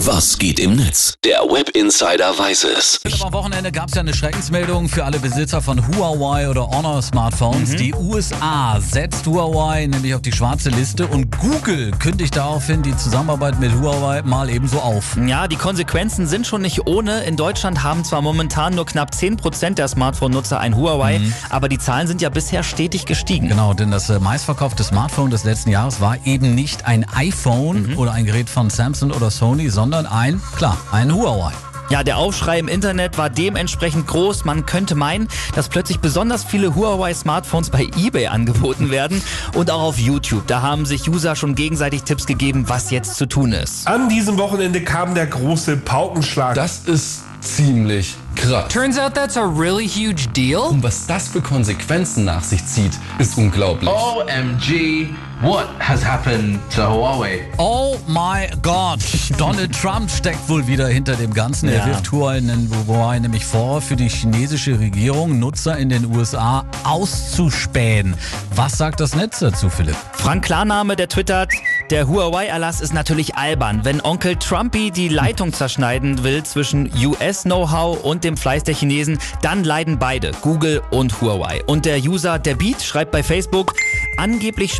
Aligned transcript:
Was 0.00 0.36
geht 0.36 0.60
im 0.60 0.76
Netz? 0.76 1.14
Der 1.24 1.38
Web 1.38 1.70
Insider 1.70 2.38
weiß 2.38 2.64
es. 2.64 3.00
Am 3.22 3.32
Wochenende 3.32 3.72
gab 3.72 3.88
es 3.88 3.94
ja 3.94 4.02
eine 4.02 4.12
Schreckensmeldung 4.12 4.90
für 4.90 5.06
alle 5.06 5.18
Besitzer 5.18 5.62
von 5.62 5.80
Huawei 5.88 6.50
oder 6.50 6.68
Honor 6.68 7.00
Smartphones. 7.00 7.76
Die 7.76 7.94
USA 7.94 8.78
setzt 8.78 9.26
Huawei 9.26 9.86
nämlich 9.86 10.14
auf 10.14 10.20
die 10.20 10.32
schwarze 10.32 10.68
Liste 10.68 11.06
und 11.06 11.38
Google 11.38 11.92
kündigt 11.92 12.36
daraufhin 12.36 12.82
die 12.82 12.94
Zusammenarbeit 12.94 13.58
mit 13.58 13.72
Huawei 13.72 14.20
mal 14.20 14.50
ebenso 14.50 14.80
auf. 14.80 15.16
Ja, 15.26 15.48
die 15.48 15.56
Konsequenzen 15.56 16.26
sind 16.26 16.46
schon 16.46 16.60
nicht 16.60 16.86
ohne. 16.86 17.24
In 17.24 17.36
Deutschland 17.36 17.82
haben 17.82 18.04
zwar 18.04 18.20
momentan 18.20 18.74
nur 18.74 18.84
knapp 18.84 19.12
10% 19.12 19.76
der 19.76 19.88
Smartphone-Nutzer 19.88 20.60
ein 20.60 20.76
Huawei, 20.76 21.22
aber 21.48 21.70
die 21.70 21.78
Zahlen 21.78 22.06
sind 22.06 22.20
ja 22.20 22.28
bisher 22.28 22.62
stetig 22.62 23.06
gestiegen. 23.06 23.48
Genau, 23.48 23.72
denn 23.72 23.90
das 23.90 24.10
äh, 24.10 24.20
meistverkaufte 24.20 24.84
Smartphone 24.84 25.30
des 25.30 25.44
letzten 25.44 25.70
Jahres 25.70 26.02
war 26.02 26.18
eben 26.26 26.54
nicht 26.54 26.84
ein 26.84 27.06
iPhone 27.14 27.94
oder 27.96 28.12
ein 28.12 28.26
Gerät 28.26 28.50
von 28.50 28.68
Samsung 28.68 29.10
oder 29.10 29.30
Sony, 29.30 29.70
sondern 29.70 29.85
ein, 29.94 30.40
klar, 30.56 30.76
ein 30.90 31.14
Huawei. 31.14 31.52
Ja, 31.88 32.02
der 32.02 32.18
Aufschrei 32.18 32.58
im 32.58 32.66
Internet 32.66 33.16
war 33.16 33.30
dementsprechend 33.30 34.08
groß. 34.08 34.44
Man 34.44 34.66
könnte 34.66 34.96
meinen, 34.96 35.28
dass 35.54 35.68
plötzlich 35.68 36.00
besonders 36.00 36.42
viele 36.42 36.74
Huawei-Smartphones 36.74 37.70
bei 37.70 37.88
eBay 37.96 38.26
angeboten 38.26 38.90
werden 38.90 39.22
und 39.54 39.70
auch 39.70 39.82
auf 39.82 39.98
YouTube. 39.98 40.46
Da 40.48 40.62
haben 40.62 40.84
sich 40.84 41.08
User 41.08 41.36
schon 41.36 41.54
gegenseitig 41.54 42.02
Tipps 42.02 42.26
gegeben, 42.26 42.64
was 42.68 42.90
jetzt 42.90 43.14
zu 43.14 43.26
tun 43.26 43.52
ist. 43.52 43.86
An 43.86 44.08
diesem 44.08 44.36
Wochenende 44.36 44.82
kam 44.82 45.14
der 45.14 45.26
große 45.26 45.76
Paukenschlag. 45.76 46.54
Das 46.56 46.80
ist 46.80 47.22
ziemlich 47.40 48.16
krass. 48.36 48.68
Turns 48.72 48.98
out 48.98 49.14
that's 49.14 49.36
a 49.36 49.44
really 49.44 49.86
huge 49.88 50.28
deal. 50.32 50.60
Und 50.60 50.82
was 50.82 51.06
das 51.06 51.28
für 51.28 51.40
Konsequenzen 51.40 52.24
nach 52.24 52.42
sich 52.44 52.64
zieht, 52.66 52.92
ist 53.18 53.36
unglaublich. 53.36 53.88
OMG, 53.90 55.08
what 55.42 55.66
has 55.80 56.04
happened 56.04 56.58
to 56.74 56.82
Huawei? 56.82 57.40
Oh 57.58 57.96
my 58.06 58.48
God, 58.62 59.00
Donald 59.38 59.72
Trump 59.74 60.10
steckt 60.10 60.48
wohl 60.48 60.66
wieder 60.66 60.86
hinter 60.88 61.16
dem 61.16 61.32
Ganzen. 61.34 61.68
Er 61.68 61.78
Ja. 61.78 61.86
wirft 61.86 62.12
Huawei, 62.12 62.40
Huawei 62.86 63.18
nämlich 63.18 63.44
vor, 63.44 63.80
für 63.80 63.96
die 63.96 64.08
chinesische 64.08 64.78
Regierung 64.78 65.38
Nutzer 65.38 65.76
in 65.78 65.88
den 65.88 66.04
USA 66.14 66.64
auszuspähen. 66.84 68.14
Was 68.54 68.78
sagt 68.78 69.00
das 69.00 69.14
Netz 69.14 69.40
dazu, 69.40 69.68
Philipp? 69.70 69.96
Frank 70.12 70.44
Klarname, 70.44 70.96
der 70.96 71.08
twittert, 71.08 71.50
der 71.90 72.08
Huawei-Erlass 72.08 72.80
ist 72.80 72.92
natürlich 72.92 73.36
albern. 73.36 73.80
Wenn 73.84 74.00
Onkel 74.00 74.36
Trumpy 74.36 74.90
die 74.90 75.08
Leitung 75.08 75.52
zerschneiden 75.52 76.24
will 76.24 76.42
zwischen 76.42 76.90
US-Know-how 76.96 78.02
und 78.02 78.24
dem 78.24 78.36
Fleiß 78.36 78.64
der 78.64 78.74
Chinesen, 78.74 79.18
dann 79.42 79.62
leiden 79.62 79.98
beide, 79.98 80.32
Google 80.42 80.82
und 80.90 81.20
Huawei. 81.20 81.62
Und 81.66 81.84
der 81.84 81.98
User 81.98 82.38
Der 82.38 82.56
Beat 82.56 82.82
schreibt 82.82 83.12
bei 83.12 83.22
Facebook, 83.22 83.74
angeblich 84.16 84.74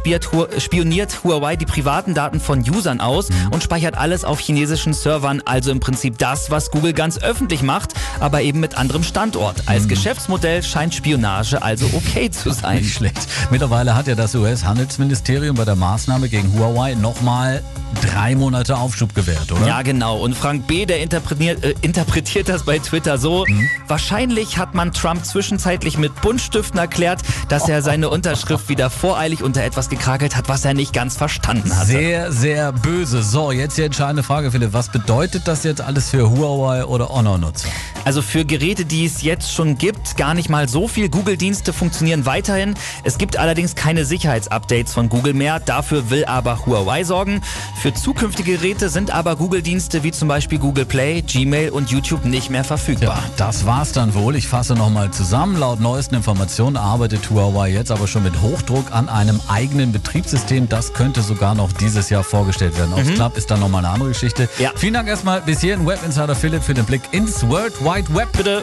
spioniert 0.58 1.24
Huawei 1.24 1.56
die 1.56 1.66
privaten 1.66 2.14
Daten 2.14 2.40
von 2.40 2.60
Usern 2.60 3.00
aus 3.00 3.28
und 3.50 3.62
speichert 3.62 3.96
alles 3.96 4.24
auf 4.24 4.41
chinesischen 4.41 4.92
Servern, 4.92 5.42
also 5.44 5.70
im 5.70 5.80
Prinzip 5.80 6.18
das, 6.18 6.50
was 6.50 6.70
Google 6.70 6.92
ganz 6.92 7.18
öffentlich 7.18 7.62
macht, 7.62 7.94
aber 8.18 8.42
eben 8.42 8.58
mit 8.58 8.76
anderem 8.76 9.04
Standort. 9.04 9.62
Als 9.66 9.86
Geschäftsmodell 9.86 10.62
scheint 10.62 10.94
Spionage 10.94 11.62
also 11.62 11.86
okay 11.92 12.30
zu 12.30 12.50
sein. 12.50 12.78
Nicht 12.78 12.94
schlecht. 12.94 13.28
Mittlerweile 13.50 13.94
hat 13.94 14.08
ja 14.08 14.14
das 14.14 14.34
US-Handelsministerium 14.34 15.56
bei 15.56 15.64
der 15.64 15.76
Maßnahme 15.76 16.28
gegen 16.28 16.52
Huawei 16.52 16.95
nochmal 17.00 17.62
drei 18.02 18.34
Monate 18.34 18.77
Aufschub 18.77 19.14
gewährt, 19.14 19.50
oder? 19.52 19.66
Ja, 19.66 19.83
genau. 19.83 20.19
Und 20.19 20.34
Frank 20.36 20.66
B., 20.66 20.86
der 20.86 21.00
interpretiert, 21.00 21.64
äh, 21.64 21.75
interpretiert 21.83 22.48
das 22.48 22.64
bei 22.64 22.78
Twitter 22.78 23.19
so. 23.19 23.44
Mhm. 23.47 23.69
Wahrscheinlich 23.86 24.58
hat 24.58 24.75
man 24.75 24.92
Trump 24.92 25.25
zwischenzeitlich 25.25 25.98
mit 25.98 26.20
Buntstiften 26.20 26.78
erklärt, 26.78 27.20
dass 27.48 27.69
er 27.69 27.83
seine 27.83 28.11
Unterschrift 28.11 28.69
wieder 28.69 28.91
voreilig 28.91 29.42
unter 29.42 29.62
etwas 29.62 29.88
gekrakelt 29.88 30.36
hat, 30.36 30.48
was 30.48 30.64
er 30.64 30.75
nicht 30.75 30.92
ganz 30.92 31.16
verstanden 31.16 31.75
hatte. 31.77 31.86
Sehr, 31.86 32.33
sehr 32.33 32.72
böse. 32.72 33.22
So, 33.22 33.53
jetzt 33.53 33.78
die 33.78 33.83
entscheidende 33.83 34.22
Frage, 34.22 34.50
Philipp. 34.50 34.72
Was 34.72 34.88
bedeutet 34.88 35.47
das 35.47 35.64
jetzt 35.64 35.81
alles 35.81 36.10
für 36.10 36.31
Huawei 36.31 36.84
oder 36.84 37.08
Honor-Nutzer? 37.08 37.69
Also 38.06 38.22
für 38.22 38.44
Geräte, 38.44 38.84
die 38.84 39.04
es 39.04 39.22
jetzt 39.22 39.52
schon 39.52 39.78
gibt, 39.78 40.16
gar 40.16 40.32
nicht 40.32 40.48
mal 40.48 40.68
so 40.68 40.86
viel. 40.86 41.08
Google-Dienste 41.08 41.72
funktionieren 41.72 42.24
weiterhin. 42.24 42.74
Es 43.03 43.19
gibt 43.19 43.36
allerdings 43.36 43.75
keine 43.75 44.04
Sicherheitsupdates 44.04 44.94
von 44.94 45.08
Google 45.08 45.34
mehr. 45.34 45.58
Dafür 45.58 46.08
will 46.08 46.25
aber 46.25 46.64
Huawei 46.64 47.03
sorgen. 47.03 47.42
Für 47.82 47.92
zukünftige 47.92 48.53
Geräte 48.58 48.91
sind 48.91 49.10
aber 49.10 49.34
Google-Dienste 49.34 50.04
wie 50.04 50.12
zum 50.12 50.28
Beispiel 50.28 50.60
Google 50.60 50.84
Play, 50.84 51.20
Gmail 51.22 51.70
und 51.70 51.91
YouTube 51.91 52.25
nicht 52.25 52.48
mehr 52.48 52.62
verfügbar. 52.62 53.16
Ja, 53.16 53.31
das 53.38 53.66
war's 53.66 53.91
dann 53.91 54.14
wohl. 54.14 54.36
Ich 54.36 54.47
fasse 54.47 54.75
nochmal 54.75 55.10
zusammen. 55.10 55.58
Laut 55.58 55.81
neuesten 55.81 56.14
Informationen 56.14 56.76
arbeitet 56.76 57.28
Huawei 57.28 57.70
jetzt 57.70 57.91
aber 57.91 58.06
schon 58.06 58.22
mit 58.22 58.41
Hochdruck 58.41 58.92
an 58.92 59.08
einem 59.08 59.41
eigenen 59.48 59.91
Betriebssystem. 59.91 60.69
Das 60.69 60.92
könnte 60.92 61.22
sogar 61.22 61.56
noch 61.56 61.72
dieses 61.72 62.08
Jahr 62.10 62.22
vorgestellt 62.22 62.78
werden. 62.78 62.92
Ob 62.92 63.00
es 63.00 63.14
klappt, 63.14 63.36
ist 63.36 63.50
dann 63.50 63.58
nochmal 63.58 63.84
eine 63.84 63.92
andere 63.92 64.10
Geschichte. 64.10 64.48
Ja. 64.60 64.70
Vielen 64.76 64.94
Dank 64.94 65.08
erstmal 65.08 65.41
bis 65.41 65.60
hierhin 65.60 65.84
Web 65.88 66.04
Insider 66.04 66.36
Philipp 66.36 66.62
für 66.62 66.75
den 66.75 66.84
Blick 66.84 67.02
ins 67.10 67.42
World 67.48 67.75
Wide 67.81 67.95
Web. 68.12 68.28
Bitte. 68.36 68.62